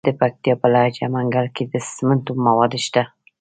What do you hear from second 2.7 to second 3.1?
شته.